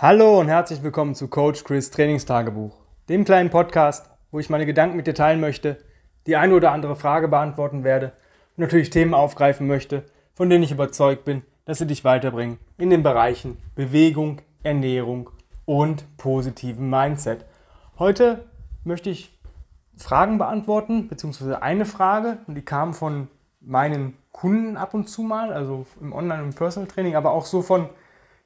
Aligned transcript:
Hallo 0.00 0.38
und 0.38 0.46
herzlich 0.46 0.84
willkommen 0.84 1.16
zu 1.16 1.26
Coach 1.26 1.64
Chris 1.64 1.90
Trainingstagebuch, 1.90 2.72
dem 3.08 3.24
kleinen 3.24 3.50
Podcast, 3.50 4.08
wo 4.30 4.38
ich 4.38 4.48
meine 4.48 4.64
Gedanken 4.64 4.96
mit 4.96 5.08
dir 5.08 5.14
teilen 5.14 5.40
möchte, 5.40 5.76
die 6.28 6.36
eine 6.36 6.54
oder 6.54 6.70
andere 6.70 6.94
Frage 6.94 7.26
beantworten 7.26 7.82
werde 7.82 8.12
und 8.56 8.62
natürlich 8.62 8.90
Themen 8.90 9.12
aufgreifen 9.12 9.66
möchte, 9.66 10.04
von 10.34 10.48
denen 10.48 10.62
ich 10.62 10.70
überzeugt 10.70 11.24
bin, 11.24 11.42
dass 11.64 11.78
sie 11.78 11.86
dich 11.88 12.04
weiterbringen 12.04 12.60
in 12.76 12.90
den 12.90 13.02
Bereichen 13.02 13.56
Bewegung, 13.74 14.40
Ernährung 14.62 15.30
und 15.64 16.04
positiven 16.16 16.88
Mindset. 16.88 17.44
Heute 17.98 18.44
möchte 18.84 19.10
ich 19.10 19.36
Fragen 19.96 20.38
beantworten, 20.38 21.08
beziehungsweise 21.08 21.60
eine 21.60 21.86
Frage, 21.86 22.38
und 22.46 22.54
die 22.54 22.64
kam 22.64 22.94
von 22.94 23.26
meinen 23.60 24.16
Kunden 24.30 24.76
ab 24.76 24.94
und 24.94 25.08
zu 25.08 25.22
mal, 25.22 25.52
also 25.52 25.86
im 26.00 26.12
Online- 26.12 26.44
und 26.44 26.54
Personal 26.54 26.88
Training, 26.88 27.16
aber 27.16 27.32
auch 27.32 27.46
so 27.46 27.62
von 27.62 27.88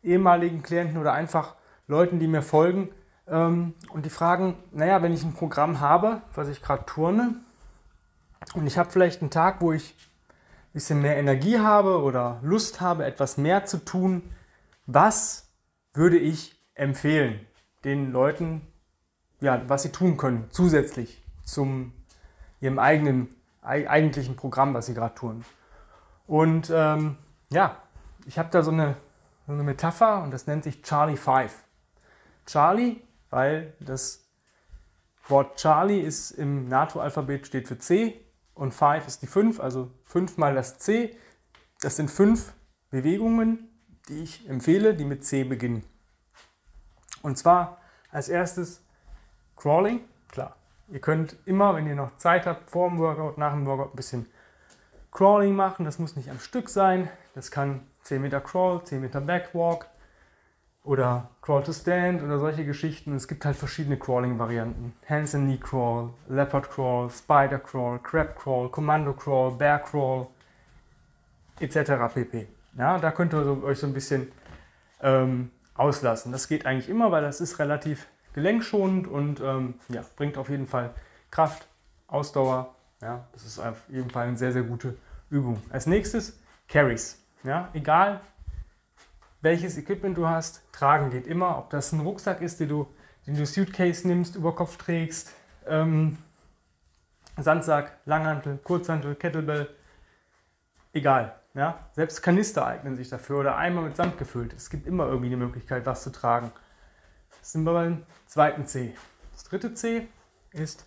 ehemaligen 0.02 0.62
Klienten 0.62 0.98
oder 0.98 1.12
einfach 1.12 1.56
Leuten, 1.86 2.18
die 2.18 2.26
mir 2.26 2.42
folgen. 2.42 2.90
Ähm, 3.26 3.74
und 3.92 4.04
die 4.04 4.10
fragen, 4.10 4.56
naja, 4.72 5.02
wenn 5.02 5.12
ich 5.12 5.24
ein 5.24 5.34
Programm 5.34 5.80
habe, 5.80 6.22
was 6.34 6.48
ich 6.48 6.62
gerade 6.62 6.84
turne, 6.86 7.36
und 8.54 8.66
ich 8.66 8.76
habe 8.76 8.90
vielleicht 8.90 9.20
einen 9.20 9.30
Tag, 9.30 9.60
wo 9.60 9.72
ich 9.72 9.94
ein 9.94 10.72
bisschen 10.72 11.00
mehr 11.00 11.16
Energie 11.16 11.58
habe 11.58 12.02
oder 12.02 12.40
Lust 12.42 12.80
habe, 12.80 13.04
etwas 13.04 13.36
mehr 13.36 13.64
zu 13.66 13.84
tun, 13.84 14.22
was 14.86 15.48
würde 15.94 16.18
ich 16.18 16.60
empfehlen 16.74 17.40
den 17.84 18.12
Leuten, 18.12 18.66
ja, 19.40 19.62
was 19.68 19.82
sie 19.82 19.92
tun 19.92 20.16
können, 20.16 20.46
zusätzlich 20.50 21.22
zum 21.44 21.92
ihrem 22.60 22.78
eigenen 22.78 23.28
eigentlichen 23.62 24.34
Programm, 24.36 24.74
was 24.74 24.86
sie 24.86 24.94
gerade 24.94 25.14
tun. 25.14 25.44
Und 26.26 26.70
ähm, 26.74 27.16
ja, 27.50 27.76
ich 28.26 28.38
habe 28.38 28.48
da 28.50 28.62
so 28.62 28.70
eine, 28.70 28.96
eine 29.46 29.62
Metapher 29.62 30.22
und 30.22 30.30
das 30.30 30.46
nennt 30.46 30.64
sich 30.64 30.82
Charlie 30.82 31.16
5. 31.16 31.52
Charlie, 32.46 33.02
weil 33.30 33.74
das 33.80 34.24
Wort 35.28 35.56
Charlie 35.56 36.00
ist 36.00 36.32
im 36.32 36.68
NATO-Alphabet 36.68 37.46
steht 37.46 37.68
für 37.68 37.78
C 37.78 38.20
und 38.54 38.72
5 38.72 39.06
ist 39.06 39.22
die 39.22 39.26
5, 39.26 39.60
also 39.60 39.90
5 40.04 40.36
mal 40.36 40.54
das 40.54 40.78
C. 40.78 41.16
Das 41.80 41.96
sind 41.96 42.10
fünf 42.10 42.54
Bewegungen, 42.90 43.68
die 44.08 44.22
ich 44.22 44.48
empfehle, 44.48 44.94
die 44.94 45.04
mit 45.04 45.24
C 45.24 45.44
beginnen. 45.44 45.84
Und 47.22 47.38
zwar 47.38 47.80
als 48.10 48.28
erstes 48.28 48.84
Crawling, 49.56 50.00
klar. 50.28 50.56
Ihr 50.88 51.00
könnt 51.00 51.36
immer, 51.46 51.74
wenn 51.74 51.86
ihr 51.86 51.94
noch 51.94 52.16
Zeit 52.18 52.46
habt, 52.46 52.70
vor 52.70 52.88
dem 52.88 52.98
Workout, 52.98 53.38
nach 53.38 53.52
dem 53.52 53.64
Workout 53.66 53.94
ein 53.94 53.96
bisschen 53.96 54.26
Crawling 55.10 55.56
machen. 55.56 55.84
Das 55.84 55.98
muss 55.98 56.16
nicht 56.16 56.30
am 56.30 56.38
Stück 56.38 56.68
sein. 56.68 57.08
Das 57.34 57.50
kann 57.50 57.86
10 58.02 58.22
Meter 58.22 58.40
Crawl, 58.40 58.82
10 58.84 59.00
Meter 59.00 59.20
Backwalk 59.20 59.86
oder 60.84 61.30
Crawl 61.42 61.62
to 61.62 61.72
Stand 61.72 62.22
oder 62.22 62.38
solche 62.38 62.64
Geschichten. 62.64 63.14
Es 63.14 63.28
gibt 63.28 63.44
halt 63.44 63.56
verschiedene 63.56 63.96
Crawling-Varianten. 63.96 64.94
Hands 65.08 65.34
and 65.34 65.44
Knee 65.46 65.58
Crawl, 65.58 66.10
Leopard 66.28 66.70
Crawl, 66.70 67.10
Spider 67.10 67.58
Crawl, 67.58 67.98
Crab 68.00 68.36
Crawl, 68.36 68.68
Commando 68.68 69.12
Crawl, 69.12 69.52
Bear 69.52 69.78
Crawl 69.78 70.26
etc. 71.60 72.12
pp. 72.12 72.48
Ja, 72.76 72.98
da 72.98 73.10
könnt 73.10 73.32
ihr 73.34 73.62
euch 73.62 73.78
so 73.78 73.86
ein 73.86 73.92
bisschen 73.92 74.32
ähm, 75.00 75.50
auslassen. 75.74 76.32
Das 76.32 76.48
geht 76.48 76.66
eigentlich 76.66 76.88
immer, 76.88 77.12
weil 77.12 77.22
das 77.22 77.40
ist 77.40 77.58
relativ 77.58 78.08
gelenkschonend 78.32 79.06
und 79.06 79.40
ähm, 79.40 79.74
ja, 79.88 80.04
bringt 80.16 80.38
auf 80.38 80.48
jeden 80.48 80.66
Fall 80.66 80.94
Kraft, 81.30 81.68
Ausdauer. 82.08 82.74
Ja, 83.00 83.26
das 83.32 83.44
ist 83.44 83.58
auf 83.58 83.88
jeden 83.88 84.10
Fall 84.10 84.28
eine 84.28 84.36
sehr, 84.36 84.52
sehr 84.52 84.62
gute 84.62 84.96
Übung. 85.30 85.60
Als 85.70 85.86
nächstes 85.86 86.38
Carries. 86.68 87.21
Ja, 87.44 87.68
egal 87.72 88.20
welches 89.42 89.76
Equipment 89.76 90.16
du 90.16 90.28
hast, 90.28 90.62
tragen 90.72 91.10
geht 91.10 91.26
immer. 91.26 91.58
Ob 91.58 91.70
das 91.70 91.92
ein 91.92 92.00
Rucksack 92.00 92.40
ist, 92.40 92.60
den 92.60 92.68
du, 92.68 92.86
den 93.26 93.36
du 93.36 93.44
Suitcase 93.44 94.06
nimmst, 94.06 94.36
über 94.36 94.54
Kopf 94.54 94.76
trägst, 94.76 95.32
ähm, 95.66 96.16
Sandsack, 97.36 97.98
Langhantel, 98.04 98.58
Kurzhantel, 98.58 99.16
Kettlebell, 99.16 99.68
egal. 100.92 101.34
Ja? 101.54 101.86
Selbst 101.92 102.22
Kanister 102.22 102.66
eignen 102.66 102.96
sich 102.96 103.08
dafür 103.08 103.40
oder 103.40 103.56
Eimer 103.56 103.82
mit 103.82 103.96
Sand 103.96 104.16
gefüllt. 104.16 104.52
Es 104.54 104.70
gibt 104.70 104.86
immer 104.86 105.06
irgendwie 105.06 105.26
eine 105.26 105.36
Möglichkeit, 105.36 105.84
was 105.86 106.04
zu 106.04 106.10
tragen. 106.10 106.52
Das 107.40 107.52
sind 107.52 107.64
wir 107.64 107.72
beim 107.72 108.06
zweiten 108.26 108.66
C. 108.66 108.94
Das 109.32 109.44
dritte 109.44 109.74
C 109.74 110.06
ist 110.52 110.86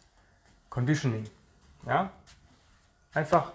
Conditioning. 0.70 1.26
Ja? 1.86 2.12
Einfach 3.14 3.52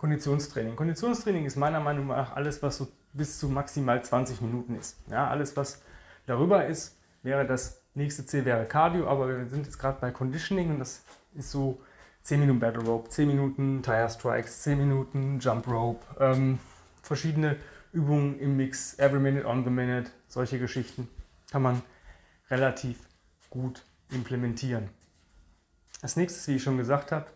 Konditionstraining. 0.00 0.76
Konditionstraining 0.76 1.44
ist 1.44 1.56
meiner 1.56 1.78
Meinung 1.78 2.06
nach 2.06 2.34
alles, 2.34 2.62
was 2.62 2.78
so 2.78 2.88
bis 3.12 3.38
zu 3.38 3.50
maximal 3.50 4.02
20 4.02 4.40
Minuten 4.40 4.74
ist. 4.78 4.96
Ja, 5.10 5.28
alles, 5.28 5.58
was 5.58 5.82
darüber 6.24 6.64
ist, 6.64 6.96
wäre 7.22 7.46
das 7.46 7.82
nächste 7.92 8.24
C 8.24 8.46
wäre 8.46 8.64
Cardio, 8.64 9.06
aber 9.06 9.28
wir 9.28 9.46
sind 9.46 9.66
jetzt 9.66 9.78
gerade 9.78 10.00
bei 10.00 10.10
Conditioning 10.10 10.70
und 10.70 10.78
das 10.78 11.02
ist 11.34 11.50
so 11.50 11.82
10 12.22 12.40
Minuten 12.40 12.60
Battle 12.60 12.82
Rope, 12.82 13.10
10 13.10 13.28
Minuten 13.28 13.82
Tire 13.82 14.08
Strikes, 14.08 14.62
10 14.62 14.78
Minuten 14.78 15.38
Jump 15.38 15.68
Rope, 15.68 16.02
ähm, 16.18 16.58
verschiedene 17.02 17.56
Übungen 17.92 18.40
im 18.40 18.56
Mix, 18.56 18.98
Every 18.98 19.20
Minute 19.20 19.46
on 19.46 19.64
the 19.64 19.70
Minute, 19.70 20.10
solche 20.28 20.58
Geschichten 20.58 21.08
kann 21.50 21.60
man 21.60 21.82
relativ 22.48 23.06
gut 23.50 23.84
implementieren. 24.10 24.88
Als 26.00 26.16
nächstes, 26.16 26.48
wie 26.48 26.56
ich 26.56 26.62
schon 26.62 26.78
gesagt 26.78 27.12
habe, 27.12 27.26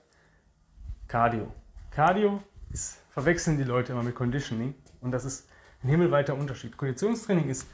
Cardio. 1.08 1.52
Cardio 1.91 2.42
ist, 2.74 2.98
verwechseln 3.10 3.56
die 3.56 3.64
Leute 3.64 3.92
immer 3.92 4.02
mit 4.02 4.16
Conditioning 4.16 4.74
und 5.00 5.12
das 5.12 5.24
ist 5.24 5.48
ein 5.82 5.88
himmelweiter 5.88 6.34
Unterschied. 6.34 6.76
Konditionstraining 6.76 7.48
ist 7.48 7.66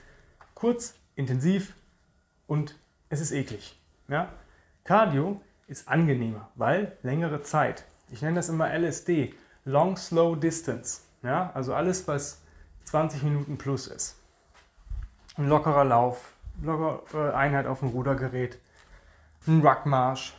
kurz, 0.55 0.94
intensiv 1.16 1.75
und 2.47 2.77
es 3.09 3.21
ist 3.21 3.33
eklig. 3.33 3.81
Ja? 4.09 4.28
Cardio 4.84 5.41
ist 5.66 5.89
angenehmer, 5.89 6.50
weil 6.55 6.97
längere 7.03 7.43
Zeit. 7.43 7.84
Ich 8.10 8.22
nenne 8.22 8.37
das 8.37 8.50
immer 8.50 8.69
LSD, 8.72 9.34
Long 9.65 9.97
Slow 9.97 10.37
Distance. 10.37 11.00
Ja? 11.22 11.50
Also 11.55 11.75
alles, 11.75 12.06
was 12.06 12.43
20 12.84 13.22
Minuten 13.22 13.56
plus 13.56 13.87
ist. 13.87 14.19
Ein 15.37 15.49
lockerer 15.49 15.84
Lauf, 15.84 16.34
locker 16.62 17.03
äh, 17.15 17.34
Einheit 17.34 17.66
auf 17.66 17.81
dem 17.81 17.89
Rudergerät, 17.89 18.59
ein 19.47 19.66
Ruckmarsch, 19.66 20.34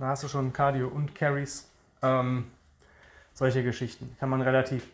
da 0.00 0.08
hast 0.08 0.24
du 0.24 0.28
schon 0.28 0.52
Cardio 0.52 0.88
und 0.88 1.14
Carries. 1.14 1.68
Ähm, 2.02 2.46
solche 3.40 3.64
Geschichten 3.64 4.14
kann 4.20 4.28
man 4.28 4.42
relativ 4.42 4.86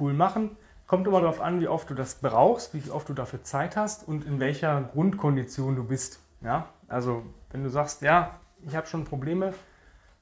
cool 0.00 0.14
machen. 0.14 0.56
Kommt 0.86 1.06
immer 1.06 1.20
darauf 1.20 1.40
an, 1.40 1.60
wie 1.60 1.68
oft 1.68 1.90
du 1.90 1.94
das 1.94 2.14
brauchst, 2.14 2.72
wie 2.72 2.90
oft 2.90 3.08
du 3.10 3.12
dafür 3.12 3.44
Zeit 3.44 3.76
hast 3.76 4.08
und 4.08 4.24
in 4.24 4.40
welcher 4.40 4.80
Grundkondition 4.80 5.76
du 5.76 5.84
bist. 5.84 6.18
Ja? 6.40 6.70
Also 6.88 7.22
wenn 7.50 7.62
du 7.62 7.68
sagst, 7.68 8.00
ja, 8.00 8.40
ich 8.66 8.74
habe 8.74 8.86
schon 8.86 9.04
Probleme, 9.04 9.52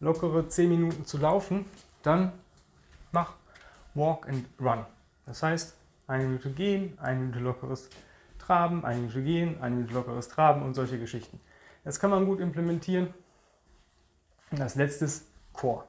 lockere 0.01 0.49
10 0.49 0.69
Minuten 0.69 1.07
zu 1.07 1.19
laufen, 1.19 1.67
dann 2.03 2.33
mach 3.13 3.35
Walk 3.95 4.29
and 4.29 4.45
Run. 4.61 4.85
Das 5.25 5.45
heißt, 5.45 5.77
eine 6.09 6.25
Minute 6.25 6.51
gehen, 6.51 6.99
eine 7.01 7.21
Minute 7.21 7.39
lockeres 7.39 7.91
Traben, 8.41 8.85
eine 8.85 8.99
Minute 9.03 9.23
gehen, 9.23 9.63
eine 9.63 9.77
Minute 9.77 9.95
lockeres 9.95 10.27
Traben 10.29 10.63
und 10.63 10.75
solche 10.75 10.99
Geschichten. 10.99 11.39
Das 11.85 12.01
kann 12.01 12.11
man 12.11 12.27
gut 12.27 12.41
implementieren. 12.41 13.15
Und 14.51 14.61
als 14.61 14.75
letztes 14.75 15.27
Core. 15.53 15.85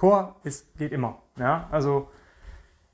Core 0.00 0.34
ist, 0.44 0.78
geht 0.78 0.92
immer. 0.92 1.18
Ja? 1.36 1.68
Also 1.70 2.08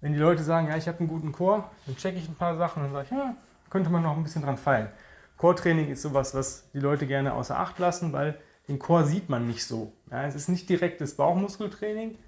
wenn 0.01 0.13
die 0.13 0.19
Leute 0.19 0.43
sagen, 0.43 0.67
ja, 0.67 0.77
ich 0.77 0.89
habe 0.89 0.99
einen 0.99 1.07
guten 1.07 1.31
Core, 1.31 1.63
dann 1.87 1.97
checke 1.97 2.19
ich 2.19 2.29
ein 2.29 2.35
paar 2.35 2.57
Sachen 2.57 2.85
und 2.85 2.91
sage 2.91 3.05
ich, 3.05 3.11
ja, 3.13 3.37
könnte 3.71 3.91
man 3.91 4.03
noch 4.03 4.17
ein 4.17 4.25
bisschen 4.25 4.43
dran 4.43 4.57
feilen. 4.57 4.89
Core-Training 5.37 5.89
ist 5.89 6.03
sowas, 6.03 6.35
was 6.35 6.69
die 6.73 6.81
Leute 6.81 7.07
gerne 7.07 7.35
außer 7.35 7.57
Acht 7.57 7.79
lassen, 7.79 8.13
weil 8.13 8.37
den 8.67 8.81
Core 8.81 9.05
sieht 9.05 9.29
man 9.29 9.47
nicht 9.47 9.65
so. 9.65 9.93
Ja, 10.11 10.25
es 10.25 10.35
ist 10.35 10.49
nicht 10.49 10.69
direktes 10.69 11.17
Bauchmuskeltraining, 11.17 12.19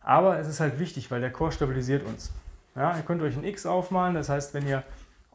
aber 0.00 0.40
es 0.40 0.48
ist 0.48 0.58
halt 0.58 0.80
wichtig, 0.80 1.12
weil 1.12 1.20
der 1.20 1.30
Core 1.30 1.52
stabilisiert 1.52 2.04
uns. 2.04 2.32
Ja, 2.74 2.96
ihr 2.96 3.02
könnt 3.04 3.22
euch 3.22 3.36
ein 3.36 3.44
X 3.44 3.64
aufmalen, 3.64 4.16
das 4.16 4.28
heißt, 4.28 4.54
wenn 4.54 4.66
ihr 4.66 4.82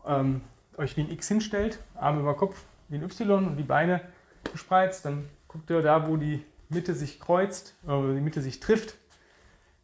ähm, 0.06 0.42
euch 0.76 0.98
wie 0.98 1.02
ein 1.02 1.12
X 1.12 1.30
hinstellt, 1.30 1.80
Arme 1.96 2.20
über 2.20 2.36
Kopf 2.36 2.62
wie 2.90 2.98
ein 2.98 3.04
Y 3.04 3.48
und 3.48 3.56
die 3.56 3.64
Beine 3.64 4.02
gespreizt, 4.52 5.06
dann 5.06 5.30
guckt 5.48 5.70
ihr 5.70 5.82
da, 5.82 6.10
wo 6.10 6.18
die 6.18 6.44
Mitte 6.70 6.94
sich 6.94 7.20
kreuzt, 7.20 7.76
oder 7.86 8.14
die 8.14 8.22
Mitte 8.22 8.42
sich 8.42 8.60
trifft. 8.60 8.96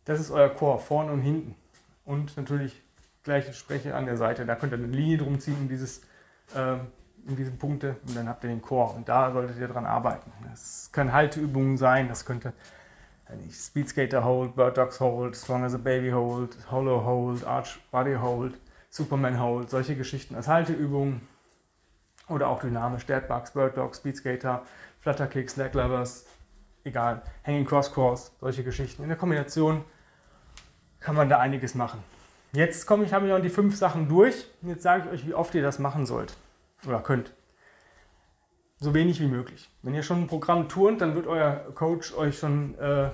Das 0.06 0.20
ist 0.20 0.32
euer 0.32 0.50
Core, 0.50 0.80
vorne 0.80 1.12
und 1.12 1.22
hinten. 1.22 1.56
Und 2.06 2.38
natürlich 2.38 2.82
gleiche 3.24 3.54
Spreche 3.54 3.96
an 3.96 4.06
der 4.06 4.18
Seite. 4.18 4.46
Da 4.46 4.56
könnt 4.56 4.72
ihr 4.72 4.78
eine 4.78 4.88
Linie 4.88 5.18
drum 5.18 5.40
ziehen 5.40 5.58
in, 5.62 5.68
dieses, 5.68 6.04
äh, 6.54 6.78
in 7.28 7.36
diese 7.36 7.52
Punkte 7.52 7.98
und 8.08 8.16
dann 8.16 8.30
habt 8.30 8.44
ihr 8.44 8.50
den 8.50 8.62
Core. 8.62 8.94
Und 8.94 9.10
da 9.10 9.32
solltet 9.34 9.58
ihr 9.58 9.68
dran 9.68 9.86
arbeiten. 9.86 10.32
Das 10.50 10.90
können 10.92 11.12
Halteübungen 11.12 11.78
sein, 11.78 12.08
das 12.08 12.26
könnte 12.26 12.54
Speed 13.52 13.90
Skater 13.90 14.24
Hold, 14.24 14.56
Bird 14.56 14.78
Dogs 14.78 15.00
Hold, 15.00 15.36
Strong 15.36 15.64
as 15.64 15.74
a 15.74 15.80
Baby 15.80 16.12
Hold, 16.12 16.56
Hollow 16.70 17.04
Hold, 17.04 17.44
Arch 17.44 17.80
Body 17.92 18.16
Hold, 18.16 18.54
Superman 18.92 19.40
Hold, 19.40 19.72
solche 19.72 19.96
Geschichten 19.96 20.36
als 20.36 20.48
Halteübungen. 20.48 21.28
Oder 22.28 22.48
auch 22.48 22.60
dynamisch, 22.60 23.06
Deadbugs, 23.06 23.52
Bird 23.52 23.78
Dogs, 23.78 23.98
Speed 23.98 24.18
Skater, 24.18 24.64
Flutter 25.00 25.28
Kicks, 25.28 25.58
Leg 25.58 25.74
Levers, 25.74 26.26
egal, 26.86 27.24
Hanging 27.46 27.66
Cross 27.66 27.94
Cross, 27.94 28.32
solche 28.40 28.64
Geschichten. 28.64 29.04
In 29.04 29.10
der 29.10 29.18
Kombination 29.18 29.84
kann 31.00 31.16
man 31.16 31.28
da 31.28 31.40
einiges 31.40 31.76
machen. 31.76 32.00
Jetzt 32.54 32.86
komme 32.86 33.04
ich, 33.04 33.12
habe 33.12 33.26
ich 33.26 33.32
noch 33.32 33.42
die 33.42 33.50
fünf 33.50 33.76
Sachen 33.76 34.08
durch 34.08 34.48
jetzt 34.62 34.84
sage 34.84 35.04
ich 35.06 35.12
euch, 35.12 35.28
wie 35.28 35.34
oft 35.34 35.54
ihr 35.56 35.62
das 35.62 35.80
machen 35.80 36.06
sollt. 36.06 36.38
oder 36.88 37.02
könnt. 37.02 37.34
So 38.80 38.94
wenig 38.94 39.20
wie 39.20 39.28
möglich. 39.28 39.70
Wenn 39.82 39.94
ihr 39.94 40.04
schon 40.04 40.22
ein 40.22 40.28
Programm 40.28 40.70
turnt, 40.70 41.02
dann 41.02 41.16
wird 41.16 41.28
euer 41.28 41.66
Coach 41.74 42.14
euch 42.14 42.38
schon 42.38 42.78
äh, 42.78 43.10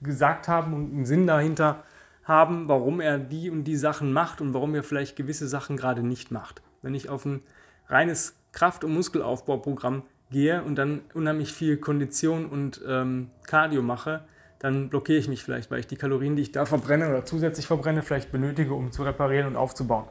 gesagt 0.00 0.48
haben 0.48 0.72
und 0.72 0.92
einen 0.92 1.04
Sinn 1.04 1.26
dahinter 1.26 1.82
haben, 2.24 2.68
warum 2.68 3.00
er 3.00 3.18
die 3.18 3.50
und 3.50 3.64
die 3.64 3.76
Sachen 3.76 4.12
macht 4.12 4.40
und 4.40 4.54
warum 4.54 4.74
er 4.74 4.82
vielleicht 4.82 5.16
gewisse 5.16 5.48
Sachen 5.48 5.76
gerade 5.76 6.02
nicht 6.02 6.30
macht. 6.30 6.62
Wenn 6.80 6.94
ich 6.94 7.08
auf 7.08 7.24
ein 7.24 7.42
reines 7.88 8.36
Kraft- 8.52 8.84
und 8.84 8.94
Muskelaufbauprogramm 8.94 10.04
gehe 10.30 10.62
und 10.62 10.76
dann 10.76 11.02
unheimlich 11.14 11.52
viel 11.52 11.76
Kondition 11.76 12.46
und 12.46 12.80
ähm, 12.86 13.30
Cardio 13.46 13.82
mache, 13.82 14.24
dann 14.58 14.90
blockiere 14.90 15.18
ich 15.18 15.28
mich 15.28 15.42
vielleicht, 15.42 15.70
weil 15.70 15.80
ich 15.80 15.86
die 15.86 15.96
Kalorien, 15.96 16.36
die 16.36 16.42
ich 16.42 16.52
da 16.52 16.66
verbrenne 16.66 17.08
oder 17.08 17.24
zusätzlich 17.24 17.66
verbrenne, 17.66 18.02
vielleicht 18.02 18.30
benötige, 18.30 18.74
um 18.74 18.92
zu 18.92 19.02
reparieren 19.02 19.46
und 19.46 19.56
aufzubauen. 19.56 20.06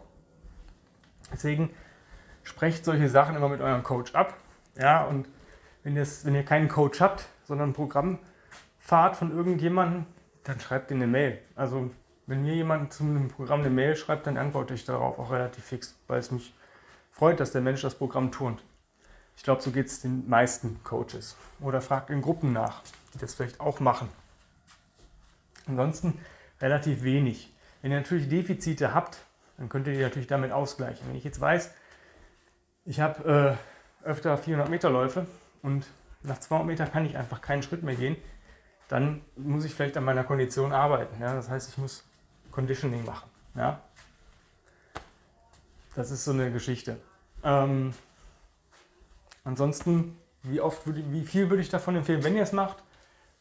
Deswegen 1.31 1.69
sprecht 2.43 2.83
solche 2.83 3.09
Sachen 3.09 3.35
immer 3.35 3.49
mit 3.49 3.61
eurem 3.61 3.83
Coach 3.83 4.15
ab. 4.15 4.35
Ja, 4.77 5.05
und 5.05 5.27
wenn, 5.83 5.95
wenn 5.95 6.35
ihr 6.35 6.43
keinen 6.43 6.67
Coach 6.67 6.99
habt, 6.99 7.27
sondern 7.43 7.69
ein 7.69 7.73
Programm 7.73 8.19
fahrt 8.79 9.15
von 9.15 9.31
irgendjemandem, 9.31 10.05
dann 10.43 10.59
schreibt 10.59 10.89
ihr 10.89 10.95
eine 10.95 11.07
Mail. 11.07 11.39
Also 11.55 11.91
wenn 12.25 12.41
mir 12.41 12.55
jemand 12.55 12.91
zu 12.91 13.03
einem 13.03 13.27
Programm 13.27 13.61
eine 13.61 13.69
Mail 13.69 13.95
schreibt, 13.95 14.25
dann 14.25 14.37
antworte 14.37 14.73
ich 14.73 14.85
darauf 14.85 15.19
auch 15.19 15.31
relativ 15.31 15.63
fix, 15.63 15.95
weil 16.07 16.19
es 16.19 16.31
mich 16.31 16.53
freut, 17.11 17.39
dass 17.39 17.51
der 17.51 17.61
Mensch 17.61 17.81
das 17.81 17.95
Programm 17.95 18.31
turnt. 18.31 18.63
Ich 19.39 19.43
glaube, 19.43 19.61
so 19.61 19.71
geht 19.71 19.85
es 19.85 20.01
den 20.01 20.27
meisten 20.27 20.83
Coaches. 20.83 21.37
Oder 21.61 21.79
fragt 21.79 22.09
in 22.09 22.21
Gruppen 22.21 22.51
nach, 22.51 22.81
die 23.13 23.19
das 23.19 23.35
vielleicht 23.35 23.61
auch 23.61 23.79
machen. 23.79 24.09
Ansonsten 25.65 26.19
relativ 26.59 27.03
wenig. 27.03 27.49
Wenn 27.81 27.91
ihr 27.91 27.99
natürlich 27.99 28.27
Defizite 28.27 28.93
habt, 28.93 29.19
dann 29.57 29.69
könnt 29.69 29.87
ihr 29.87 29.93
die 29.93 30.01
natürlich 30.01 30.27
damit 30.27 30.51
ausgleichen. 30.51 31.07
Wenn 31.07 31.15
ich 31.15 31.23
jetzt 31.23 31.39
weiß, 31.39 31.73
ich 32.83 32.99
habe 32.99 33.57
äh, 34.03 34.07
öfter 34.09 34.37
400 34.37 34.67
Meter 34.67 34.89
Läufe 34.89 35.25
und 35.61 35.87
nach 36.21 36.41
200 36.41 36.67
Metern 36.67 36.91
kann 36.91 37.05
ich 37.05 37.15
einfach 37.15 37.39
keinen 37.39 37.63
Schritt 37.63 37.81
mehr 37.81 37.95
gehen, 37.95 38.17
dann 38.89 39.21
muss 39.37 39.63
ich 39.63 39.73
vielleicht 39.73 39.95
an 39.95 40.03
meiner 40.03 40.25
Kondition 40.25 40.73
arbeiten. 40.73 41.15
Ja? 41.21 41.33
Das 41.33 41.47
heißt, 41.47 41.69
ich 41.69 41.77
muss 41.77 42.03
Conditioning 42.51 43.05
machen. 43.05 43.29
Ja? 43.55 43.79
Das 45.95 46.11
ist 46.11 46.25
so 46.25 46.31
eine 46.31 46.51
Geschichte. 46.51 46.97
Ähm, 47.41 47.93
ansonsten, 49.43 50.17
wie, 50.43 50.61
oft 50.61 50.85
würde, 50.85 51.03
wie 51.11 51.25
viel 51.25 51.49
würde 51.49 51.61
ich 51.61 51.69
davon 51.69 51.95
empfehlen, 51.95 52.23
wenn 52.23 52.35
ihr 52.35 52.43
es 52.43 52.53
macht? 52.53 52.83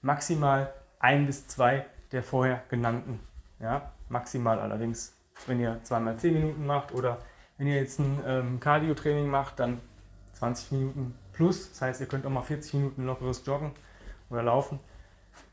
Maximal 0.02 0.72
ein 0.98 1.26
bis 1.26 1.46
zwei 1.48 1.86
der 2.12 2.22
vorher 2.22 2.62
genannten. 2.68 3.20
Ja? 3.60 3.92
Maximal 4.08 4.58
allerdings, 4.58 5.14
wenn 5.46 5.60
ihr 5.60 5.80
zweimal 5.82 6.16
10 6.16 6.34
Minuten 6.34 6.66
macht 6.66 6.92
oder 6.92 7.18
wenn 7.58 7.66
ihr 7.66 7.76
jetzt 7.76 7.98
ein 7.98 8.20
ähm, 8.26 8.60
Cardio-Training 8.60 9.28
macht, 9.28 9.60
dann 9.60 9.80
20 10.34 10.72
Minuten 10.72 11.14
plus. 11.32 11.70
Das 11.70 11.82
heißt, 11.82 12.00
ihr 12.00 12.06
könnt 12.06 12.24
auch 12.24 12.30
mal 12.30 12.42
40 12.42 12.74
Minuten 12.74 13.04
lockeres 13.04 13.44
Joggen 13.44 13.72
oder 14.30 14.42
Laufen. 14.42 14.78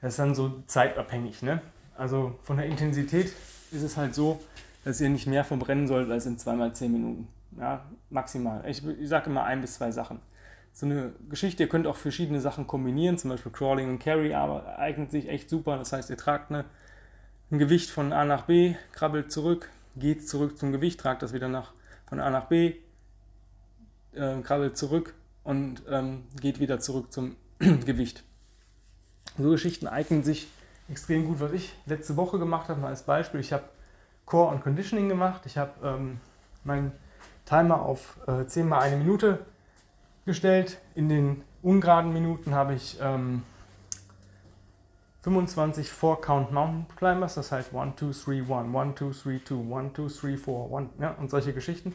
Das 0.01 0.13
ist 0.13 0.19
dann 0.19 0.35
so 0.35 0.63
zeitabhängig. 0.67 1.41
Ne? 1.41 1.61
Also 1.97 2.37
von 2.43 2.57
der 2.57 2.67
Intensität 2.67 3.33
ist 3.71 3.81
es 3.83 3.97
halt 3.97 4.13
so, 4.15 4.39
dass 4.83 5.01
ihr 5.01 5.09
nicht 5.09 5.27
mehr 5.27 5.43
verbrennen 5.43 5.87
sollt 5.87 6.09
als 6.11 6.25
in 6.25 6.37
zweimal 6.37 6.73
10 6.73 6.91
Minuten. 6.91 7.27
Ja, 7.57 7.85
maximal. 8.09 8.63
Ich, 8.67 8.85
ich 8.85 9.09
sage 9.09 9.29
immer 9.29 9.43
ein 9.43 9.61
bis 9.61 9.75
zwei 9.75 9.91
Sachen. 9.91 10.19
So 10.75 10.85
eine 10.85 11.13
Geschichte, 11.29 11.63
ihr 11.63 11.69
könnt 11.69 11.87
auch 11.87 11.95
verschiedene 11.95 12.41
Sachen 12.41 12.67
kombinieren, 12.67 13.17
zum 13.17 13.29
Beispiel 13.29 13.49
Crawling 13.49 13.89
und 13.91 13.99
Carry, 13.99 14.33
aber 14.33 14.77
eignet 14.77 15.09
sich 15.09 15.29
echt 15.29 15.49
super. 15.49 15.77
Das 15.77 15.93
heißt, 15.93 16.09
ihr 16.09 16.17
tragt 16.17 16.51
eine, 16.51 16.65
ein 17.49 17.59
Gewicht 17.59 17.89
von 17.89 18.11
A 18.11 18.25
nach 18.25 18.41
B, 18.41 18.75
krabbelt 18.91 19.31
zurück, 19.31 19.69
geht 19.95 20.27
zurück 20.27 20.57
zum 20.57 20.73
Gewicht, 20.73 20.99
tragt 20.99 21.21
das 21.21 21.31
wieder 21.31 21.47
nach, 21.47 21.71
von 22.07 22.19
A 22.19 22.29
nach 22.29 22.47
B, 22.47 22.73
äh, 24.15 24.41
krabbelt 24.41 24.75
zurück 24.75 25.13
und 25.45 25.81
ähm, 25.89 26.25
geht 26.41 26.59
wieder 26.59 26.81
zurück 26.81 27.13
zum 27.13 27.37
Gewicht. 27.59 28.25
So 29.37 29.51
Geschichten 29.51 29.87
eignen 29.87 30.25
sich 30.25 30.49
extrem 30.89 31.25
gut. 31.25 31.39
Was 31.39 31.53
ich 31.53 31.73
letzte 31.85 32.17
Woche 32.17 32.37
gemacht 32.37 32.67
habe, 32.67 32.81
mal 32.81 32.89
als 32.89 33.03
Beispiel, 33.03 33.39
ich 33.39 33.53
habe 33.53 33.63
Core 34.25 34.53
und 34.53 34.61
Conditioning 34.61 35.07
gemacht. 35.07 35.43
Ich 35.45 35.57
habe 35.57 35.71
ähm, 35.87 36.19
meinen 36.65 36.91
Timer 37.45 37.81
auf 37.81 38.17
äh, 38.27 38.45
10 38.45 38.67
mal 38.67 38.79
eine 38.79 38.97
Minute 38.97 39.39
gestellt. 40.25 40.79
In 40.95 41.09
den 41.09 41.43
ungeraden 41.61 42.13
Minuten 42.13 42.53
habe 42.53 42.73
ich 42.73 42.97
ähm, 43.01 43.43
25 45.21 45.89
4-Count 45.89 46.51
Mountain 46.51 46.85
Climbers, 46.95 47.35
das 47.35 47.51
heißt 47.51 47.73
1, 47.73 47.95
2, 47.95 48.43
3, 48.47 48.55
1, 48.55 48.75
1, 48.75 49.21
2, 49.21 49.39
3, 49.43 49.49
2, 49.49 49.77
1, 49.77 49.93
2, 49.93 50.27
3, 50.27 50.37
4, 50.37 50.69
1 50.77 50.89
ja, 50.99 51.11
und 51.19 51.29
solche 51.31 51.53
Geschichten. 51.53 51.93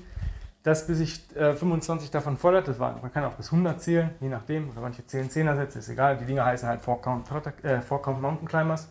Das 0.62 0.86
bis 0.86 1.00
ich 1.00 1.36
äh, 1.36 1.54
25 1.54 2.10
davon 2.10 2.36
hatte, 2.42 2.62
das 2.64 2.78
war, 2.78 2.98
man 3.00 3.10
kann 3.10 3.24
auch 3.24 3.32
bis 3.32 3.50
100 3.50 3.80
zählen, 3.80 4.10
je 4.20 4.28
nachdem, 4.28 4.68
oder 4.68 4.82
manche 4.82 5.06
zählen 5.06 5.28
10er 5.28 5.56
Sätze, 5.56 5.78
ist 5.78 5.88
egal, 5.88 6.18
die 6.18 6.26
Dinger 6.26 6.44
heißen 6.44 6.68
halt 6.68 6.82
4-Count 6.82 7.30
äh, 7.64 8.10
Mountain 8.20 8.46
Climbers 8.46 8.88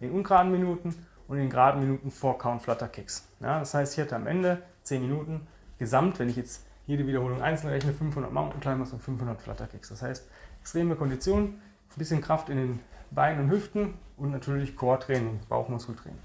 in 0.00 0.10
ungeraden 0.10 0.50
Minuten 0.50 0.94
und 1.28 1.38
in 1.38 1.48
geraden 1.48 1.80
Minuten 1.80 2.08
4-Count 2.08 2.62
Flutter 2.62 2.88
Kicks. 2.88 3.28
Ja, 3.38 3.60
das 3.60 3.72
heißt, 3.74 3.96
ich 3.96 4.04
hatte 4.04 4.16
am 4.16 4.26
Ende 4.26 4.62
10 4.82 5.02
Minuten 5.02 5.46
gesamt, 5.78 6.18
wenn 6.18 6.28
ich 6.28 6.36
jetzt 6.36 6.66
jede 6.86 7.06
Wiederholung 7.06 7.42
einzeln 7.42 7.70
rechne, 7.70 7.92
500 7.92 8.32
Mountain 8.32 8.60
Climbers 8.60 8.92
und 8.92 9.02
500 9.02 9.40
Flutter 9.40 9.66
Kicks. 9.66 9.88
Das 9.88 10.02
heißt, 10.02 10.28
extreme 10.60 10.96
Kondition, 10.96 11.44
ein 11.44 11.98
bisschen 11.98 12.20
Kraft 12.20 12.48
in 12.48 12.56
den 12.56 12.80
Beinen 13.10 13.44
und 13.44 13.50
Hüften 13.50 13.94
und 14.16 14.30
natürlich 14.30 14.76
Core-Training, 14.76 15.40
Bauchmuskeltraining. 15.48 16.18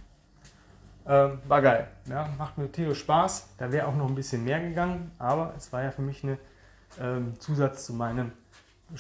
Ähm, 1.08 1.40
war 1.48 1.62
geil, 1.62 1.88
ja, 2.08 2.30
macht 2.38 2.58
mir 2.58 2.72
tierisch 2.72 3.00
Spaß. 3.00 3.50
Da 3.58 3.72
wäre 3.72 3.88
auch 3.88 3.96
noch 3.96 4.08
ein 4.08 4.16
bisschen 4.16 4.44
mehr 4.44 4.60
gegangen, 4.60 5.12
aber 5.18 5.54
es 5.58 5.74
war 5.74 5.84
ja 5.84 5.92
für 5.92 6.04
mich 6.04 6.24
ein 6.24 6.38
ähm, 7.00 7.40
Zusatz 7.40 7.86
zu 7.86 7.94
meinem 7.94 8.32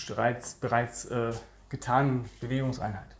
bereits, 0.07 0.56
bereits 0.56 1.06
äh, 1.06 1.31
getanen 1.69 2.25
Bewegungseinheit. 2.40 3.16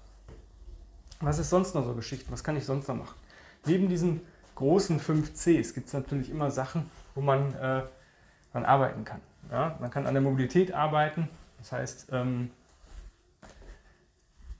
Was 1.20 1.38
ist 1.38 1.52
sonst 1.52 1.76
noch 1.76 1.86
so 1.86 1.94
Geschichten? 1.94 2.32
Was 2.32 2.44
kann 2.44 2.58
ich 2.58 2.66
sonst 2.66 2.88
noch 2.88 2.96
machen? 2.96 3.16
Neben 3.66 3.88
diesen 3.88 4.22
großen 4.56 5.00
5 5.00 5.34
Cs 5.34 5.74
gibt 5.76 5.88
es 5.88 5.94
natürlich 5.94 6.32
immer 6.32 6.50
Sachen, 6.50 6.90
wo 7.14 7.22
man 7.22 7.54
äh, 7.56 7.84
dran 8.52 8.66
arbeiten 8.66 9.06
kann. 9.06 9.22
Ja? 9.52 9.78
Man 9.80 9.92
kann 9.92 10.08
an 10.08 10.14
der 10.14 10.22
Mobilität 10.22 10.74
arbeiten, 10.74 11.30
das 11.58 11.72
heißt 11.72 12.10
ähm, 12.12 12.52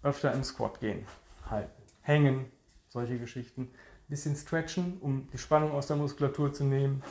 öfter 0.04 0.34
im 0.34 0.44
Squat 0.44 0.80
gehen, 0.80 1.06
halten, 1.50 1.72
hängen, 2.02 2.52
solche 2.90 3.20
Geschichten 3.20 3.72
bisschen 4.12 4.36
stretchen, 4.36 4.98
um 5.02 5.28
die 5.32 5.38
Spannung 5.40 5.72
aus 5.72 5.88
der 5.88 5.96
Muskulatur 5.96 6.54
zu 6.54 6.66
nehmen. 6.66 7.02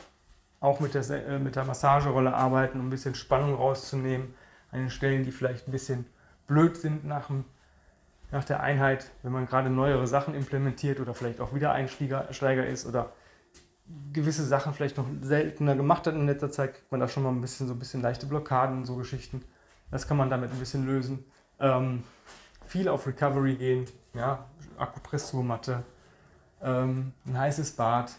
Auch 0.61 0.79
mit 0.79 0.93
der, 0.93 1.09
äh, 1.09 1.39
mit 1.39 1.55
der 1.55 1.65
Massagerolle 1.65 2.33
arbeiten, 2.33 2.79
um 2.79 2.87
ein 2.87 2.89
bisschen 2.91 3.15
Spannung 3.15 3.55
rauszunehmen. 3.55 4.33
An 4.71 4.79
den 4.79 4.89
Stellen, 4.89 5.25
die 5.25 5.31
vielleicht 5.31 5.67
ein 5.67 5.71
bisschen 5.71 6.05
blöd 6.47 6.77
sind 6.77 7.03
nach, 7.03 7.27
dem, 7.27 7.43
nach 8.31 8.45
der 8.45 8.61
Einheit, 8.61 9.09
wenn 9.23 9.31
man 9.33 9.47
gerade 9.47 9.69
neuere 9.69 10.07
Sachen 10.07 10.35
implementiert 10.35 10.99
oder 10.99 11.13
vielleicht 11.13 11.41
auch 11.41 11.53
wieder 11.53 11.73
Einsteiger 11.73 12.65
ist 12.67 12.85
oder 12.85 13.11
gewisse 14.13 14.45
Sachen 14.45 14.73
vielleicht 14.73 14.97
noch 14.97 15.05
seltener 15.21 15.75
gemacht 15.75 16.07
hat 16.07 16.15
in 16.15 16.25
letzter 16.25 16.51
Zeit, 16.51 16.73
kriegt 16.73 16.91
man 16.91 16.99
da 16.99 17.07
schon 17.07 17.23
mal 17.23 17.29
ein 17.29 17.41
bisschen 17.41 17.67
so 17.67 17.73
ein 17.73 17.79
bisschen 17.79 18.01
leichte 18.01 18.25
Blockaden 18.25 18.77
und 18.77 18.85
so 18.85 18.95
Geschichten. 18.95 19.43
Das 19.89 20.07
kann 20.07 20.17
man 20.17 20.29
damit 20.29 20.51
ein 20.51 20.59
bisschen 20.59 20.85
lösen. 20.85 21.23
Ähm, 21.59 22.03
viel 22.65 22.87
auf 22.87 23.05
Recovery 23.05 23.55
gehen, 23.55 23.85
ja, 24.13 24.45
Akupressurmatte, 24.77 25.83
ähm, 26.61 27.13
ein 27.25 27.37
heißes 27.37 27.71
Bad, 27.71 28.11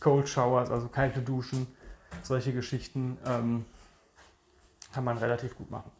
Cold 0.00 0.28
Showers, 0.28 0.70
also 0.70 0.88
kalte 0.88 1.20
Duschen, 1.20 1.66
solche 2.22 2.52
Geschichten 2.52 3.18
ähm, 3.26 3.64
kann 4.92 5.04
man 5.04 5.18
relativ 5.18 5.56
gut 5.56 5.70
machen. 5.70 5.90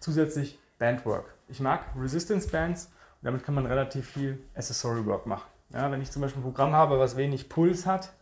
Zusätzlich 0.00 0.58
Bandwork. 0.78 1.34
Ich 1.48 1.60
mag 1.60 1.84
Resistance 1.98 2.48
Bands 2.48 2.86
und 2.86 3.26
damit 3.26 3.44
kann 3.44 3.54
man 3.54 3.66
relativ 3.66 4.08
viel 4.10 4.42
Accessory 4.54 5.06
Work 5.06 5.26
machen. 5.26 5.48
Ja, 5.70 5.90
wenn 5.90 6.02
ich 6.02 6.10
zum 6.10 6.22
Beispiel 6.22 6.40
ein 6.40 6.44
Programm 6.44 6.72
habe, 6.72 6.98
was 6.98 7.16
wenig 7.16 7.48
Puls 7.48 7.86
hat, 7.86 8.12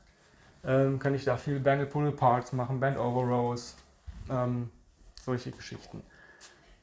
ähm, 0.64 0.98
kann 0.98 1.14
ich 1.14 1.24
da 1.24 1.36
viel 1.36 1.60
Banded 1.60 1.90
Pull 1.90 2.12
Parts 2.12 2.52
machen, 2.52 2.80
Band 2.80 2.98
Over 2.98 3.22
Rows, 3.22 3.76
ähm, 4.30 4.70
solche 5.20 5.50
Geschichten. 5.50 6.02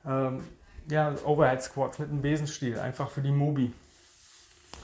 Ähm, 0.05 0.43
ja, 0.89 1.13
Overhead 1.23 1.61
Squats 1.61 1.99
mit 1.99 2.09
einem 2.09 2.21
Besenstiel, 2.21 2.79
einfach 2.79 3.09
für 3.09 3.21
die 3.21 3.31
Mobi. 3.31 3.73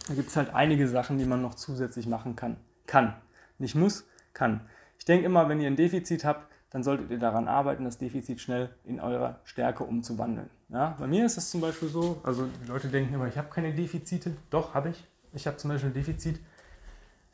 Da 0.07 0.13
gibt 0.13 0.29
es 0.29 0.35
halt 0.35 0.53
einige 0.53 0.87
Sachen, 0.87 1.17
die 1.17 1.25
man 1.25 1.41
noch 1.41 1.55
zusätzlich 1.55 2.05
machen 2.07 2.35
kann. 2.35 2.57
Kann. 2.85 3.15
Nicht 3.57 3.75
muss, 3.75 4.05
kann. 4.33 4.61
Ich 4.99 5.05
denke 5.05 5.25
immer, 5.25 5.49
wenn 5.49 5.59
ihr 5.59 5.67
ein 5.67 5.75
Defizit 5.75 6.25
habt, 6.25 6.47
dann 6.69 6.83
solltet 6.83 7.09
ihr 7.09 7.19
daran 7.19 7.47
arbeiten, 7.47 7.85
das 7.85 7.97
Defizit 7.97 8.41
schnell 8.41 8.69
in 8.83 8.99
eure 8.99 9.39
Stärke 9.45 9.83
umzuwandeln. 9.83 10.49
Ja, 10.69 10.95
bei 10.99 11.07
mir 11.07 11.25
ist 11.25 11.37
es 11.37 11.49
zum 11.49 11.61
Beispiel 11.61 11.87
so, 11.87 12.19
also 12.23 12.47
die 12.61 12.67
Leute 12.67 12.89
denken 12.89 13.13
immer, 13.13 13.27
ich 13.27 13.37
habe 13.37 13.49
keine 13.49 13.73
Defizite. 13.73 14.35
Doch, 14.49 14.73
habe 14.73 14.89
ich. 14.89 15.03
Ich 15.33 15.47
habe 15.47 15.57
zum 15.57 15.69
Beispiel 15.69 15.89
ein 15.89 15.93
Defizit, 15.93 16.39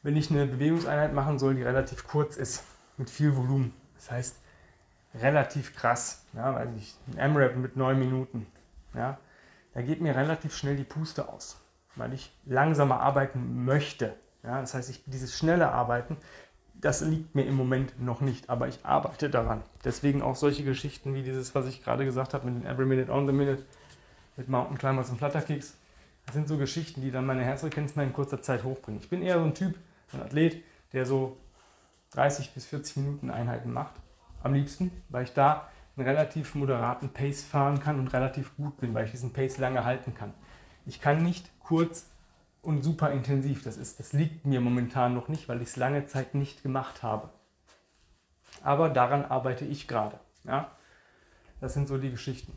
wenn 0.03 0.17
ich 0.17 0.31
eine 0.31 0.45
Bewegungseinheit 0.45 1.13
machen 1.13 1.39
soll, 1.39 1.55
die 1.55 1.63
relativ 1.63 2.07
kurz 2.07 2.37
ist, 2.37 2.63
mit 2.97 3.09
viel 3.09 3.35
Volumen. 3.35 3.73
Das 3.95 4.11
heißt, 4.11 4.35
relativ 5.15 5.75
krass. 5.75 6.25
Ja, 6.33 6.55
weiß 6.55 6.69
ich, 6.77 6.95
ein 7.11 7.17
M-Rap 7.17 7.55
mit 7.55 7.75
neun 7.75 7.99
Minuten. 7.99 8.47
Ja, 8.93 9.17
da 9.73 9.81
geht 9.81 10.01
mir 10.01 10.15
relativ 10.15 10.55
schnell 10.55 10.75
die 10.75 10.83
Puste 10.83 11.29
aus 11.29 11.57
weil 11.97 12.13
ich 12.13 12.31
langsamer 12.45 13.01
arbeiten 13.01 13.65
möchte. 13.65 14.13
Ja, 14.43 14.61
das 14.61 14.73
heißt, 14.73 14.89
ich, 14.89 15.03
dieses 15.07 15.37
schnelle 15.37 15.73
Arbeiten 15.73 16.15
das 16.81 17.01
liegt 17.01 17.35
mir 17.35 17.45
im 17.45 17.55
Moment 17.55 18.01
noch 18.01 18.21
nicht, 18.21 18.49
aber 18.49 18.67
ich 18.67 18.83
arbeite 18.83 19.29
daran. 19.29 19.61
Deswegen 19.85 20.21
auch 20.21 20.35
solche 20.35 20.63
Geschichten 20.63 21.13
wie 21.13 21.21
dieses, 21.21 21.53
was 21.53 21.67
ich 21.67 21.83
gerade 21.83 22.05
gesagt 22.05 22.33
habe 22.33 22.49
mit 22.49 22.63
den 22.63 22.69
Every 22.69 22.87
Minute 22.87 23.11
on 23.11 23.27
the 23.27 23.33
Minute, 23.33 23.63
mit 24.35 24.49
Mountain 24.49 24.77
Climbers 24.77 25.11
und 25.11 25.17
Flutterkicks. 25.17 25.77
Das 26.25 26.35
sind 26.35 26.47
so 26.47 26.57
Geschichten, 26.57 27.01
die 27.01 27.11
dann 27.11 27.25
meine 27.25 27.43
Herzfrequenz 27.43 27.95
mal 27.95 28.03
in 28.03 28.13
kurzer 28.13 28.41
Zeit 28.41 28.63
hochbringen. 28.63 28.99
Ich 28.99 29.09
bin 29.09 29.21
eher 29.21 29.37
so 29.37 29.45
ein 29.45 29.53
Typ, 29.53 29.75
ein 30.13 30.21
Athlet, 30.21 30.63
der 30.93 31.05
so 31.05 31.37
30 32.11 32.53
bis 32.53 32.65
40 32.65 32.97
Minuten 32.97 33.29
Einheiten 33.29 33.71
macht. 33.71 33.93
Am 34.43 34.53
liebsten, 34.53 34.91
weil 35.09 35.23
ich 35.23 35.33
da 35.33 35.69
einen 35.95 36.07
relativ 36.07 36.55
moderaten 36.55 37.09
Pace 37.09 37.43
fahren 37.43 37.79
kann 37.79 37.99
und 37.99 38.13
relativ 38.13 38.55
gut 38.57 38.77
bin, 38.77 38.93
weil 38.93 39.05
ich 39.05 39.11
diesen 39.11 39.33
Pace 39.33 39.57
lange 39.57 39.83
halten 39.83 40.13
kann. 40.15 40.33
Ich 40.85 40.99
kann 40.99 41.23
nicht 41.23 41.49
kurz 41.59 42.09
und 42.61 42.83
super 42.83 43.11
intensiv. 43.11 43.63
Das, 43.63 43.77
ist, 43.77 43.99
das 43.99 44.13
liegt 44.13 44.45
mir 44.45 44.61
momentan 44.61 45.13
noch 45.13 45.27
nicht, 45.27 45.47
weil 45.49 45.61
ich 45.61 45.69
es 45.69 45.75
lange 45.75 46.05
Zeit 46.07 46.35
nicht 46.35 46.63
gemacht 46.63 47.03
habe. 47.03 47.29
Aber 48.63 48.89
daran 48.89 49.25
arbeite 49.25 49.65
ich 49.65 49.87
gerade. 49.87 50.19
Ja? 50.43 50.71
Das 51.59 51.73
sind 51.73 51.87
so 51.87 51.97
die 51.97 52.11
Geschichten. 52.11 52.53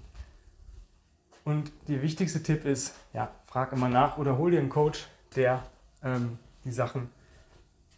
Und 1.44 1.70
der 1.88 2.00
wichtigste 2.00 2.42
Tipp 2.42 2.64
ist, 2.64 2.94
ja, 3.12 3.30
frag 3.46 3.72
immer 3.72 3.88
nach 3.88 4.16
oder 4.16 4.38
hol 4.38 4.50
dir 4.50 4.60
einen 4.60 4.70
Coach, 4.70 5.06
der 5.36 5.62
ähm, 6.02 6.38
die 6.64 6.72
Sachen 6.72 7.10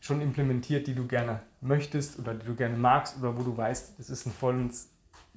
schon 0.06 0.20
implementiert, 0.20 0.86
die 0.86 0.94
du 0.94 1.06
gerne 1.06 1.40
möchtest 1.60 2.18
oder 2.18 2.34
die 2.34 2.46
du 2.46 2.54
gerne 2.54 2.76
magst 2.76 3.18
oder 3.18 3.36
wo 3.36 3.42
du 3.42 3.56
weißt, 3.56 3.98
es 3.98 4.08
ist 4.08 4.26
ein 4.26 4.32
volles 4.32 4.88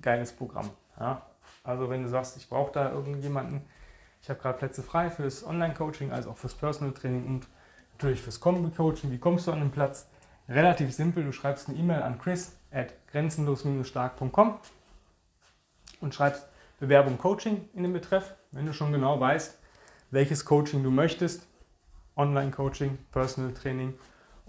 geiles 0.02 0.32
Programm. 0.32 0.70
Ja? 1.00 1.24
Also 1.64 1.90
wenn 1.90 2.04
du 2.04 2.10
sagst, 2.10 2.38
ich 2.38 2.48
brauche 2.48 2.72
da 2.72 2.92
irgendjemanden, 2.92 3.62
ich 4.22 4.30
habe 4.30 4.40
gerade 4.40 4.58
Plätze 4.58 4.84
frei 4.84 5.10
fürs 5.10 5.46
Online-Coaching, 5.46 6.12
also 6.12 6.32
auch 6.32 6.38
fürs 6.38 6.54
Personal 6.54 6.94
Training 6.94 7.26
und 7.26 7.48
natürlich 7.94 8.22
fürs 8.22 8.40
Kombi-Coaching. 8.40 9.12
Wie 9.12 9.18
kommst 9.18 9.48
du 9.48 9.52
an 9.52 9.60
den 9.60 9.72
Platz? 9.72 10.10
Relativ 10.48 10.94
simpel, 10.94 11.24
du 11.24 11.32
schreibst 11.32 11.70
eine 11.70 11.78
E-Mail 11.78 12.02
an 12.02 12.20
chris 12.20 12.56
at 12.72 12.94
grenzenlos-stark.com 13.08 14.60
und 16.02 16.16
schreibst 16.16 16.48
Bewerbung 16.80 17.18
Coaching 17.18 17.68
in 17.74 17.84
den 17.84 17.94
Betreff, 17.94 18.36
wenn 18.52 18.66
du 18.66 18.74
schon 18.74 18.92
genau 18.92 19.20
weißt, 19.20 19.58
welches 20.12 20.46
Coaching 20.46 20.84
du 20.84 20.92
möchtest. 20.92 21.46
Online-Coaching, 22.16 22.98
Personal 23.12 23.54
Training 23.54 23.94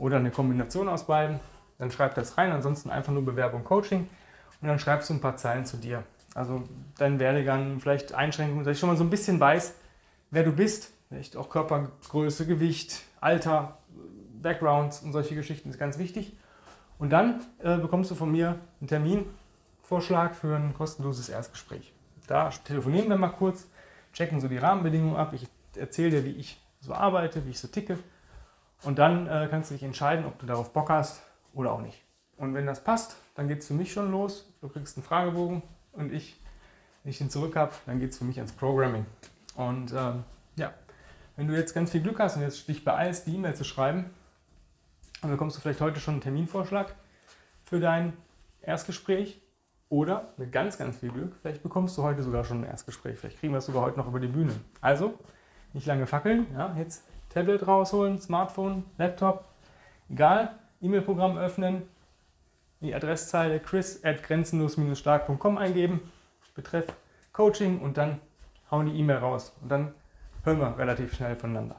oder 0.01 0.17
eine 0.17 0.31
Kombination 0.31 0.89
aus 0.89 1.07
beiden. 1.07 1.39
Dann 1.79 1.91
schreib 1.91 2.15
das 2.15 2.37
rein, 2.37 2.51
ansonsten 2.51 2.91
einfach 2.91 3.13
nur 3.13 3.25
Bewerbung 3.25 3.63
Coaching 3.63 4.09
und 4.61 4.69
dann 4.69 4.79
schreibst 4.79 5.09
du 5.11 5.15
ein 5.15 5.21
paar 5.21 5.37
Zeilen 5.37 5.65
zu 5.65 5.77
dir. 5.77 6.03
Also 6.35 6.65
dein 6.99 7.19
Werdegang, 7.19 7.81
vielleicht 7.81 8.15
Einschränkungen, 8.15 8.65
dass 8.65 8.75
ich 8.75 8.81
schon 8.81 8.89
mal 8.89 8.97
so 8.97 9.05
ein 9.05 9.11
bisschen 9.11 9.39
weiß, 9.39 9.75
wer 10.31 10.43
du 10.43 10.53
bist. 10.53 10.93
Vielleicht 11.09 11.37
auch 11.37 11.49
Körpergröße, 11.49 12.47
Gewicht, 12.47 13.03
Alter, 13.21 13.79
Backgrounds 14.41 15.03
und 15.03 15.13
solche 15.13 15.35
Geschichten 15.35 15.71
ist 15.71 15.79
ganz 15.79 15.99
wichtig. 15.99 16.37
Und 16.99 17.11
dann 17.11 17.41
äh, 17.59 17.77
bekommst 17.79 18.11
du 18.11 18.15
von 18.15 18.31
mir 18.31 18.59
einen 18.81 18.89
Terminvorschlag 18.89 20.37
für 20.37 20.55
ein 20.55 20.75
kostenloses 20.75 21.29
Erstgespräch. 21.29 21.93
Da 22.27 22.51
telefonieren 22.51 23.09
wir 23.09 23.17
mal 23.17 23.29
kurz, 23.29 23.67
checken 24.13 24.41
so 24.41 24.49
die 24.49 24.59
Rahmenbedingungen 24.59 25.17
ab. 25.17 25.33
Ich 25.33 25.49
erzähle 25.77 26.11
dir, 26.11 26.25
wie 26.25 26.33
ich 26.33 26.61
so 26.81 26.95
arbeite, 26.95 27.45
wie 27.45 27.51
ich 27.51 27.59
so 27.59 27.69
ticke. 27.69 27.99
Und 28.83 28.99
dann 28.99 29.27
äh, 29.27 29.49
kannst 29.51 29.71
du 29.71 29.75
dich 29.75 29.83
entscheiden, 29.83 30.25
ob 30.25 30.39
du 30.39 30.47
darauf 30.47 30.73
Bock 30.73 30.89
hast 30.89 31.23
oder 31.53 31.73
auch 31.73 31.81
nicht. 31.81 32.03
Und 32.37 32.55
wenn 32.55 32.67
das 32.67 32.83
passt, 32.83 33.17
dann 33.35 33.49
geht 33.49 33.59
es 33.59 33.67
für 33.67 33.75
mich 33.75 33.93
schon 33.93 34.11
los. 34.11 34.51
Du 34.61 34.69
kriegst 34.69 34.97
einen 34.97 35.05
Fragebogen 35.05 35.63
und 35.93 36.13
ich, 36.13 36.41
wenn 37.03 37.11
ich 37.11 37.19
den 37.19 37.29
zurück 37.29 37.57
habe, 37.57 37.73
dann 37.87 38.01
geht 38.01 38.13
es 38.13 38.19
für 38.19 38.25
mich 38.25 38.39
ans 38.39 38.53
Programming. 38.53 39.05
Und 39.57 39.93
ähm, 39.93 40.25
ja, 40.57 40.73
wenn 41.37 41.49
du 41.49 41.55
jetzt 41.55 41.75
ganz 41.75 41.91
viel 41.91 42.01
Glück 42.01 42.19
hast 42.19 42.37
und 42.37 42.43
jetzt 42.43 42.67
dich 42.69 42.85
beeilst, 42.85 43.27
die 43.27 43.35
E-Mail 43.35 43.55
zu 43.55 43.65
schreiben, 43.65 44.11
dann 45.21 45.31
bekommst 45.31 45.57
du 45.57 45.61
vielleicht 45.61 45.81
heute 45.81 46.01
schon 46.01 46.15
einen 46.15 46.21
Terminvorschlag 46.23 46.95
für 47.65 47.81
dein 47.81 48.15
Erstgespräch. 48.63 49.41
Oder 49.91 50.33
mit 50.37 50.53
ganz, 50.53 50.79
ganz 50.79 50.99
viel 50.99 51.11
Glück, 51.11 51.35
vielleicht 51.43 51.65
bekommst 51.65 51.99
du 51.99 52.05
heute 52.05 52.23
sogar 52.23 52.45
schon 52.45 52.61
ein 52.61 52.65
Erstgespräch. 52.65 53.19
Vielleicht 53.19 53.41
kriegen 53.41 53.53
wir 53.53 53.59
es 53.59 53.67
sogar 53.67 53.83
heute 53.83 53.99
noch 53.99 54.07
über 54.07 54.21
die 54.21 54.29
Bühne. 54.29 54.53
Also, 54.81 55.19
nicht 55.73 55.85
lange 55.85 56.07
fackeln. 56.07 56.47
Ja, 56.55 56.77
jetzt 56.79 57.03
Tablet 57.31 57.67
rausholen, 57.67 58.21
Smartphone, 58.21 58.85
Laptop, 58.99 59.45
egal. 60.11 60.55
E-Mail-Programm 60.83 61.37
öffnen, 61.37 61.83
die 62.81 62.95
Adresszeile 62.95 63.61
chris 63.61 64.03
at 64.03 64.23
grenzenlos-stark.com 64.23 65.59
eingeben, 65.59 66.01
betreff 66.55 66.87
Coaching 67.33 67.81
und 67.81 67.97
dann 67.99 68.19
hauen 68.71 68.87
die 68.87 68.99
E-Mail 68.99 69.19
raus. 69.19 69.53
Und 69.61 69.71
dann 69.71 69.93
hören 70.45 70.59
wir 70.59 70.79
relativ 70.79 71.15
schnell 71.15 71.37
voneinander. 71.37 71.77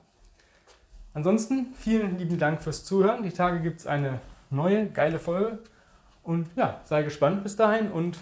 Ansonsten 1.14 1.74
vielen 1.76 2.18
lieben 2.18 2.38
Dank 2.38 2.62
fürs 2.62 2.86
Zuhören. 2.86 3.24
Die 3.24 3.32
Tage 3.32 3.60
gibt 3.60 3.82
es 3.82 3.88
eine 3.88 4.20
neue, 4.50 4.88
geile 4.88 5.20
Folge. 5.20 5.60
Und 6.24 6.48
ja, 6.56 6.80
sei 6.86 7.04
gespannt 7.04 7.44
bis 7.44 7.56
dahin. 7.56 7.92
Und 7.92 8.20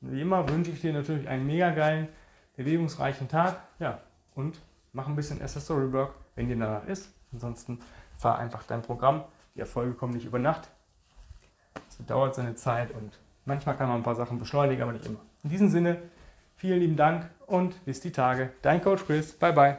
wie 0.00 0.20
immer 0.20 0.48
wünsche 0.48 0.70
ich 0.70 0.80
dir 0.80 0.92
natürlich 0.92 1.28
einen 1.28 1.46
mega 1.46 1.70
geilen, 1.70 2.08
bewegungsreichen 2.56 3.28
Tag. 3.28 3.56
Ja, 3.78 4.00
und 4.34 4.60
mach 4.92 5.06
ein 5.06 5.16
bisschen 5.16 5.40
Accessory 5.40 5.92
Work, 5.92 6.14
wenn 6.34 6.48
dir 6.48 6.56
danach 6.56 6.86
ist. 6.86 7.10
Ansonsten 7.32 7.80
fahr 8.18 8.38
einfach 8.38 8.62
dein 8.64 8.82
Programm. 8.82 9.24
Die 9.54 9.60
Erfolge 9.60 9.94
kommen 9.94 10.14
nicht 10.14 10.26
über 10.26 10.38
Nacht 10.38 10.68
dauert 12.06 12.34
seine 12.34 12.54
Zeit 12.54 12.90
und 12.92 13.18
manchmal 13.44 13.76
kann 13.76 13.88
man 13.88 13.98
ein 13.98 14.02
paar 14.02 14.14
Sachen 14.14 14.38
beschleunigen, 14.38 14.82
aber 14.82 14.92
nicht 14.92 15.06
immer. 15.06 15.20
In 15.42 15.50
diesem 15.50 15.68
Sinne, 15.68 15.98
vielen 16.56 16.80
lieben 16.80 16.96
Dank 16.96 17.28
und 17.46 17.84
bis 17.84 18.00
die 18.00 18.12
Tage. 18.12 18.50
Dein 18.62 18.82
Coach 18.82 19.04
Chris. 19.06 19.32
Bye 19.32 19.52
bye. 19.52 19.78